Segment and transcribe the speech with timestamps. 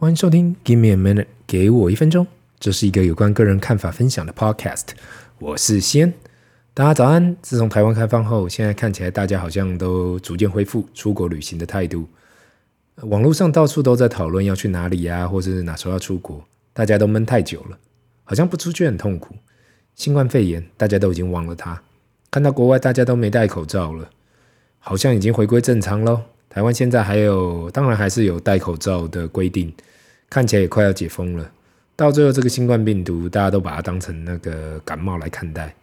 [0.00, 2.26] 欢迎收听 Give me a minute，给我一分钟。
[2.58, 4.86] 这是一个有关个人看法分享的 podcast。
[5.38, 6.14] 我是先，
[6.72, 7.36] 大家早安。
[7.42, 12.08] 自从台湾开放后，现在看起来大家好像都逐渐恢复出国旅行的态度。
[13.02, 16.42] 网络上到处都在讨论要去哪里呀，或是哪时候要出国。
[16.72, 17.78] 大家都闷太久了，
[18.24, 19.34] 好像不出去很痛苦。
[19.96, 21.78] 新冠肺炎，大家都已经忘了它。
[22.30, 24.08] 看到国外大家都没戴口罩了，
[24.78, 26.22] 好像已经回归正常喽。
[26.50, 29.72] 台湾现在还有，当然还是有戴口罩的规定。
[30.28, 31.50] 看起来也快要解封了，
[31.96, 35.74] 到最后这个新冠病毒，大家都把它当成那个感冒来看待。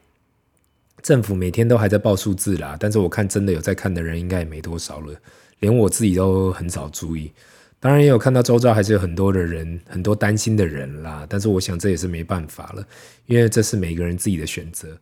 [1.01, 5.13] 政府每天都还在报数字啦，但是我看真的有在看的人应该也没多少了，
[5.59, 7.31] 连我自己都很少注意。
[7.79, 12.85] 当然也有看到周遭还是有很多的人，很多担心的人啦，但是我想这也是没办法了，
[13.25, 14.97] 因为这是每个人自己的选择。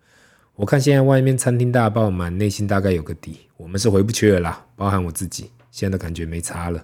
[0.56, 6.82] 我看现在外面餐厅大爆满，内心大概有个底，我们是回不去了啦，包含我自己，现在的感觉没差了。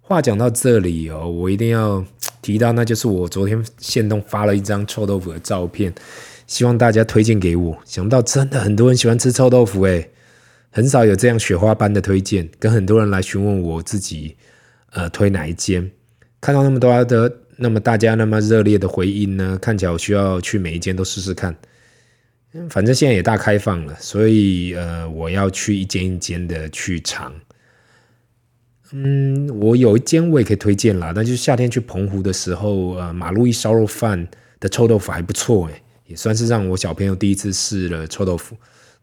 [0.00, 2.04] 话讲到这里哦，我一定要
[2.40, 5.92] 提到，那就是我昨天现动发了一张臭豆腐的照片，
[6.46, 7.76] 希望大家推荐给我。
[7.84, 10.10] 想到真的很多人喜欢吃臭豆腐诶，
[10.70, 14.36] 很少有这样雪花般的推荐，跟很多人来询问我自己
[14.92, 15.90] 呃推哪一间。
[16.40, 21.56] 看到那么多的那么大家那么热烈的回应呢，看起来我需要去每一间都试试看。
[22.68, 27.32] 反正现在也大开放了，所以呃我要去一间一间的去尝。
[28.92, 34.28] 嗯，我有一间我也可以推荐啦，那就是夏天去澎湖的时候，呃，马路一烧肉饭
[34.60, 38.54] 的臭豆腐还不错诶，也算是让我小朋友第一次试了臭豆腐。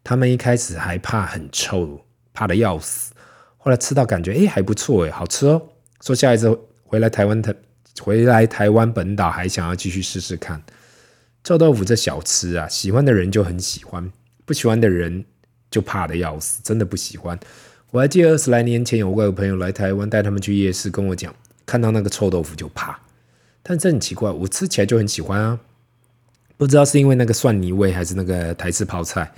[0.04, 2.00] 他们一开始还怕很臭，
[2.34, 3.12] 怕的要死，
[3.58, 5.60] 后来吃到感觉诶还不错诶，好吃哦。
[6.02, 7.52] 说下一次回来台湾台
[8.00, 10.62] 回来台湾本岛还想要继续试试看
[11.44, 14.12] 臭豆腐这小吃啊，喜欢的人就很喜欢，
[14.46, 15.26] 不喜欢的人
[15.72, 17.40] 就怕得要死，真的不喜欢。
[17.92, 21.34] 我还记得二十来年前有外国朋友来台湾，带他们去夜市，跟我讲，
[21.66, 23.00] 看到那个臭豆腐就怕。
[23.64, 25.60] 但这很奇怪，我吃起来就很喜欢啊。
[26.56, 29.32] 不知道是因为那个蒜泥味，还是那个台式泡菜，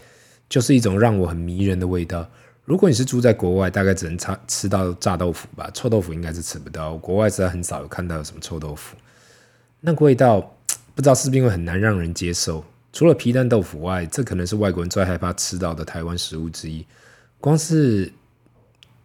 [0.49, 2.27] 就是一种让我很迷人的味道。
[2.65, 6.97] 如果你是住在国外，大概只能吃吃到炸豆腐吧，臭豆腐应该是吃不到。
[6.97, 8.95] 国外实在很少有看到有什么臭豆腐，
[9.79, 10.55] 那个味道
[10.93, 12.63] 不知道是不是因为很难让人接受。
[12.93, 16.85] 除了皮蛋豆腐外，这可能是外国人最害怕吃到的台湾食物之一。
[17.39, 18.11] 光是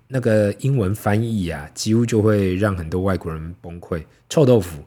[0.09, 4.05] 那个英文翻译啊，几乎就会让很多外国人崩溃。
[4.29, 4.85] 臭豆腐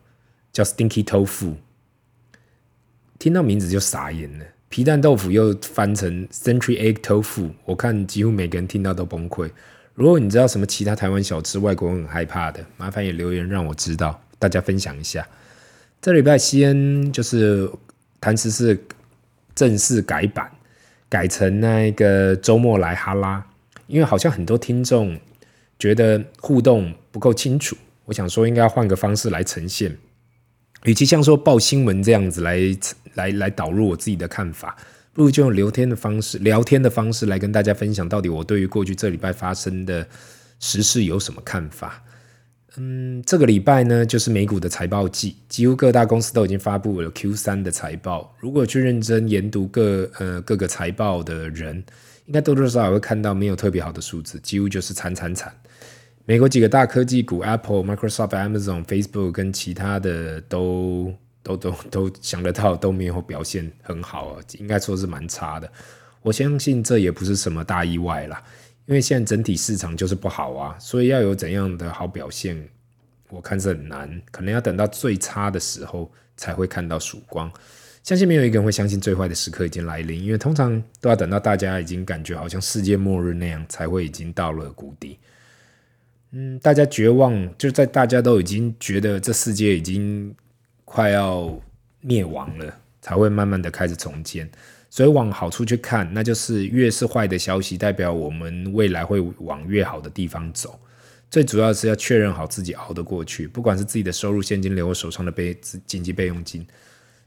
[0.52, 1.56] 叫 Stinky Tofu，
[3.18, 4.46] 听到名字就傻眼了。
[4.68, 9.50] 皮蛋豆腐又翻成 Century Egg Tofu，我看几乎每个人听到都崩溃。
[9.94, 15.26] 如果你知道什么其他台湾小吃外国人很害怕的，麻烦也留言让我知道，大家分享一下。
[16.02, 17.70] 这礼拜西恩就是
[18.22, 18.82] 谈时事
[19.54, 20.50] 正式改版，
[21.10, 23.46] 改成那个周末来哈拉。
[23.88, 25.20] 因为好像很多听众
[25.78, 29.98] 觉得互动不够清楚，我想说应该要换个方式来呈现，
[30.84, 32.60] 与其像说报新闻这样子来
[33.16, 34.78] 来来导入我自己的看法，
[35.12, 40.08] 不如就用聊天的方式，聊天的方式来跟大家分享到底我对于过去这礼拜发生的
[40.60, 42.02] 时事有什么看法。
[42.82, 48.34] 嗯，这个礼拜呢，就是美股的财报季，几乎各大公司都已经发布了 Q 三的财报。
[48.40, 51.84] 如果去认真研读各呃各个财报的人，
[52.26, 55.54] 应该多多少少会看到没有特别好的数字，几乎就是惨惨惨。
[56.24, 61.14] 美国几个大科技股，Apple、Microsoft、Amazon、Facebook 跟其他的都
[61.44, 65.70] 都都都想得到都没有表现很好啊，应该说是蛮差的。
[66.22, 68.42] 我相信这也不是什么大意外啦，
[68.90, 72.68] 因为现在整体市场就是不好啊，所以要有怎样的好表现，
[73.30, 77.52] 我看是很难，可能要等到最差的时候才会看到曙光。
[78.02, 85.20] 相信没有一个人会相信最坏的时刻已经来临，因为通常都要等到大家已经感觉好像世界末日那样，才会已经到了谷底。
[86.32, 90.36] 嗯，大家绝望，就在大家都已经觉得这世界已经
[90.84, 91.56] 快要
[92.02, 94.50] 灭亡了，才会慢慢的开始重建。
[94.90, 100.80] 所以往好处去看，那就是越是坏的消息，代表我们未来会往越好的地方走。
[101.30, 105.56] 最主要是要确认好自己熬得过去，不管是自己的收入、现金流或手上的备
[105.86, 106.66] 紧急备用金。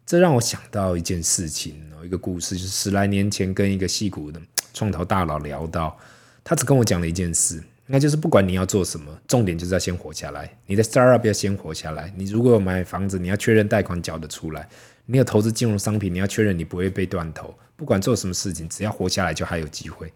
[0.04, 4.40] 这让我想到一件事情，一个故事，就是十来年前跟一个戏骨的
[4.74, 5.96] 创投大佬聊到，
[6.42, 10.52] 他只跟我讲了一件事，那就是不管你要做什么，重点就是要先活下来。
[10.66, 12.12] 你的 startup 要先活下来。
[12.16, 14.62] 你如果有买房子，你要确认贷款缴得出来；
[15.06, 17.54] 你有投资金融商品，你要确认你不会被断头。
[17.76, 20.12] 不管做什么事情，只要活下来，就还有机会。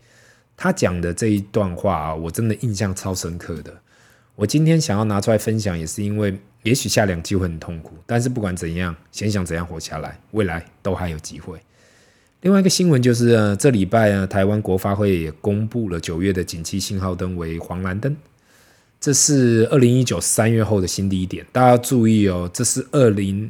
[0.57, 3.73] 他讲的这一段话啊，我真的印象超深刻的。
[4.35, 6.39] 我今天想要拿出来分享，也是因为。
[6.63, 11.61] 也许下两季会很痛苦，但是不管怎样，先想怎样活下来，未来都还有机会。
[12.41, 18.17] 另外一个新闻就是，呃，这礼拜啊，台湾国发会也公布了九月的景气信号灯为黄蓝灯。
[18.99, 23.49] 这是二零一九三月后的新低点，大家要注意哦，这是二零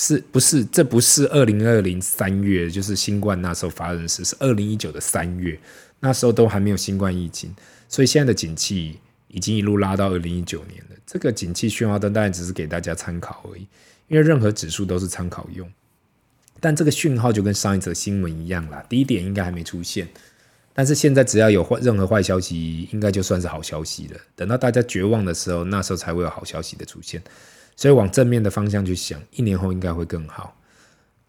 [0.00, 0.64] 是不是？
[0.66, 5.58] 这不是二零二零三月，就是新冠那时候发生的事，是二零一九的三月，
[5.98, 7.52] 那时候都还没有新冠疫情，
[7.88, 10.96] 所以现在的景气已经一路拉到二零一九年了。
[11.04, 13.66] 这个景气讯号灯当然只是给大家参考而已，
[14.06, 15.68] 因为任何指数都是参考用。
[16.60, 20.06] 但这个讯号就跟上一则新闻一样啦，低点应该还没出现。
[20.72, 24.20] 但是现在只要有坏任何坏消息，应该就算是好消息了。
[24.36, 27.20] 等到大家绝望的时候，那时候才会有好消息的出现。
[27.78, 30.60] 所以往正面的方向去想，一年后应该会更好。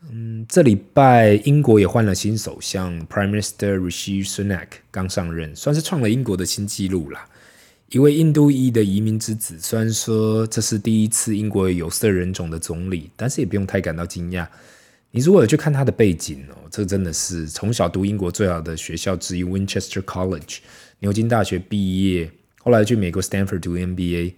[0.09, 7.29] 嗯，这礼拜英国也换了新首相，Prime Minister Rishi Sunak 刚上任，算是创了英国的新纪录啦。
[7.89, 14.47] 一位印度裔的移民之子，虽然说这是第一次英国有色人种的总理，但是也不用太感到惊讶。
[15.11, 20.57] 你如果有去看他的背景哦，这真的是从小读英国最好的学校之一 Winchester College
[20.97, 24.33] 牛津大学毕业，后来去美国 Stanford 读 MBA，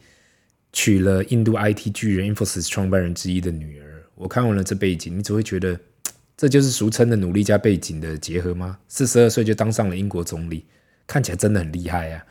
[0.74, 4.04] 娶了印度 IT 巨人 Infosys 创办人之一的女儿。
[4.16, 5.80] 我看完了这背景，你只会觉得
[6.38, 8.80] 这就是俗称的努力加背景的结合吗？
[8.88, 10.66] 四十二岁就当上了英国总理，
[11.06, 12.26] 看起来真的很厉害啊！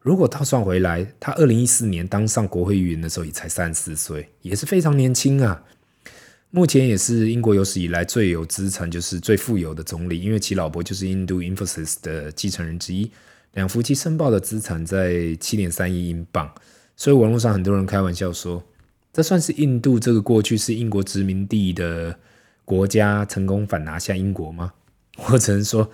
[0.00, 5.64] 如果倒算回来，他二零一四年当上国会议员的时候也才三十四岁，也是非常年轻啊。
[6.50, 13.10] 目前也是英国有史以来最有资产，就是最富有的总理，因为其老婆就是印度 Infosys 的继承人之一。
[13.54, 16.54] 两夫妻申报的资产在七点三亿英镑，
[16.96, 18.62] 所以网络上很多人开玩笑说，
[19.12, 22.18] 这算是印度这个过去是英国殖民地的
[22.64, 24.72] 国家成功反拿下英国吗？
[25.28, 25.90] 我只能说，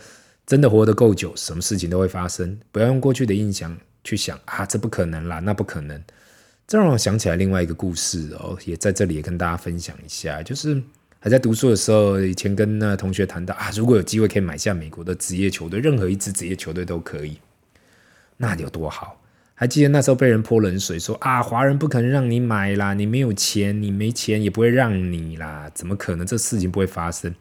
[0.47, 2.59] 真的活得够久，什么事情都会发生。
[2.71, 6.03] 不要用过去的印象去想啊，这不可能啦，那不可能。
[6.67, 10.43] 这让我想起来另外一个故事哦，也在这里也跟大家分享一下。
[10.43, 10.81] 就是
[11.19, 17.39] 还在读书的时候，以前跟那同学谈到啊，如果有机会可以买下美国的职业球队，任何一支职业球队都可以，
[18.37, 19.22] 那有多好？
[19.55, 26.27] 还记得那时候被人泼冷水说啊，华人不可能让你买啦，你没有钱，你没钱也不会让你啦，怎么可能？
[26.27, 27.35] 这事情不会发生。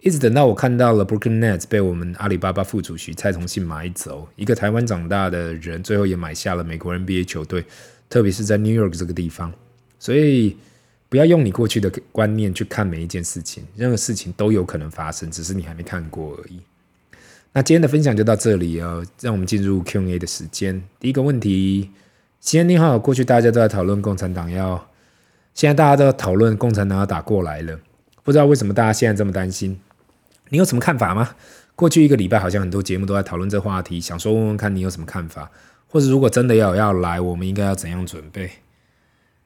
[0.00, 7.64] 一直等到我看到了 Brooklyn Nets 被我们阿里巴巴副主席蔡崇信买走，一个台湾长大的人，最后也买下了美国 NBA 球队。
[8.10, 9.52] 特别是在 New York 这个地方，
[9.98, 10.56] 所以
[11.08, 16.60] 不要用你过去的观念去看每一件事情，任何事情都有可能发生，只是你还没看过而已。
[17.56, 20.82] 那今天的分享就到这里哦，让我们进入 Q&A 的时间。
[20.98, 21.88] 第一个问题，
[22.40, 24.90] 先你好，过去大家都在讨论共产党要，
[25.54, 27.78] 现在大家都在讨论共产党要打过来了，
[28.24, 29.78] 不知道为什么大家现在这么担心？
[30.48, 31.36] 你有什么看法吗？
[31.76, 35.48] 过去一个礼拜好像很多节目都在讨论这话题，想说问问看你有什么看法。
[35.86, 38.50] 或者如果真的要要来，我们应该要怎样准备？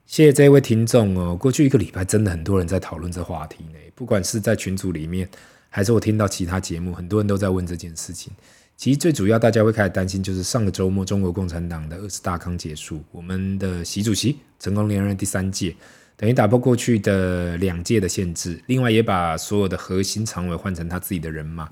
[0.07, 1.37] 谢谢这位听众哦。
[1.37, 3.79] 过去一个礼拜，真的很多人在讨论这话题呢。
[3.95, 5.29] 不管是在群组里面，
[5.69, 8.33] 还是我听到其他节目，很多人都在问这件事情。
[8.77, 15.75] 其实最主要，大家会开始担心，就是上个周末中国共产党的二十大刚结束，我们的习主席成功连任第三届，
[16.17, 21.69] 等于打破过去的两届的限制，另外也把所有的核心常委换成他自己的人马，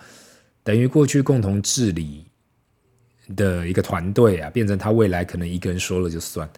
[0.62, 2.24] 等于过去共同治理。
[3.34, 6.48] 的一个团队啊，变成他未来可能一个人说了就算。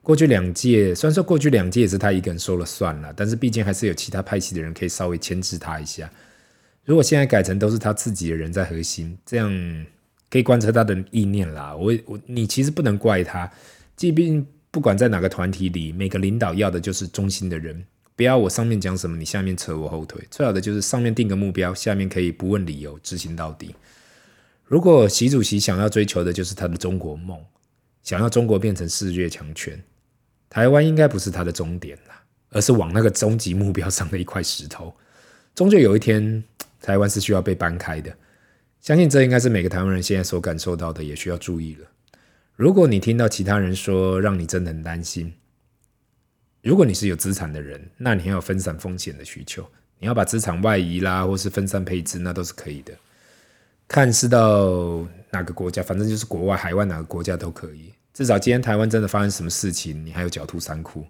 [0.00, 6.10] 过去两届，虽然说过去两届也是他一个人说了算了，但是毕竟还是有其他派系的人可以稍微牵制他一下。
[6.84, 9.86] 如果现在改成都是他自己的人在核心，这样
[10.30, 11.74] 可以观察他的意念啦。
[11.74, 13.50] 我我你其实不能怪他，
[13.96, 20.22] 即便不管在哪个团体里，每个领导要的就是中心的人，不要我上面讲什么，你下面扯我后腿。
[20.30, 23.74] 最好的就是上面定个目标，下面可以不问理由执行到底。
[24.64, 27.38] 如果习主席想要追求的就是他的中国梦，
[28.02, 29.82] 想要中国变成世界强权，
[30.50, 32.14] 台湾应该不是他的终点了，
[32.50, 34.92] 而是往那个终极目标上的一块石头。
[35.54, 36.42] 终究有一天，
[36.84, 38.14] 台湾是需要被搬开的。
[38.82, 41.86] 相信这应该是每个台湾人现在所感受到的，也需要注意了。
[42.56, 45.32] 如果你听到其他人说让你真的很担心，
[46.62, 49.66] 如果你是有资产的人，那你还有分散风险的需求，
[49.98, 52.92] 你要把资产外移啦，或是分散配置，那都是可以的。
[53.88, 57.90] 看是到哪个国家，反正就是国外、海外哪个国家都可以。
[58.12, 61.04] 至少今天台湾真的发生什么事情，你还有狡兔三窟。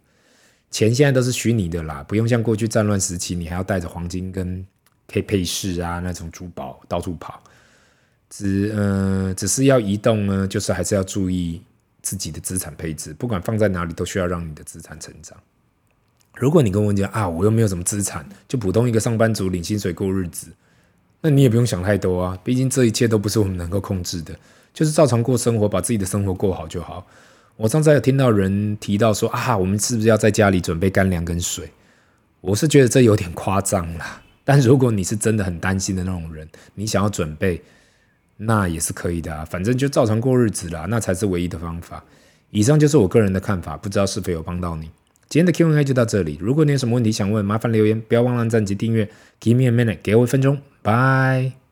[0.70, 4.64] 钱现在都是虚拟的啦，不用像过去战乱时期，你还要带着黄金跟
[5.06, 7.42] 配配饰啊那种珠宝到处跑。
[8.30, 11.62] 只嗯、只是要移动呢，就是还是要注意
[12.02, 15.38] 自己的资产配置，不管放在哪里，都需要让你的资产成长。
[16.34, 20.48] 如果你跟我讲啊，我又没有什么资产，就普通一个上班族领薪水过日子。
[21.20, 24.34] 那你也不用想太多啊，毕竟这一切都不是我们能够控制的，
[24.72, 27.06] 就是照常过生活，把自己的生活过好就好。
[27.56, 31.70] 我上次有听到人提到说啊，我们是不是要在家里准备干粮跟水？
[32.40, 34.20] 我是觉得这有点夸张啦。
[34.44, 37.60] 但如果你是真的很担心的那种人，你想要准备，
[38.36, 39.44] 那也是可以的啊。
[39.44, 42.04] 反正就照常过日子啦，那才是唯一的方法。
[42.50, 44.90] 以上就是我个人的看法，不知道是否有帮到你。
[45.28, 49.08] 今天的 Q&A 就到这里，如果你有什么问题想问，麻烦留言，不要忘了赞及订阅。
[49.40, 51.63] Give me a minute，给我一分钟，拜。